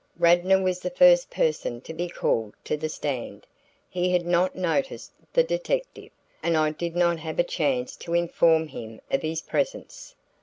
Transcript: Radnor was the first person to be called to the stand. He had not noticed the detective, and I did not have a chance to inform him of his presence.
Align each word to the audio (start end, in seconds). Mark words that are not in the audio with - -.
Radnor 0.17 0.59
was 0.63 0.79
the 0.79 0.89
first 0.89 1.29
person 1.29 1.79
to 1.81 1.93
be 1.93 2.07
called 2.09 2.55
to 2.63 2.75
the 2.75 2.89
stand. 2.89 3.45
He 3.87 4.11
had 4.13 4.25
not 4.25 4.55
noticed 4.55 5.11
the 5.31 5.43
detective, 5.43 6.09
and 6.41 6.57
I 6.57 6.71
did 6.71 6.95
not 6.95 7.19
have 7.19 7.37
a 7.37 7.43
chance 7.43 7.95
to 7.97 8.15
inform 8.15 8.69
him 8.69 8.99
of 9.11 9.21
his 9.21 9.43
presence. 9.43 10.15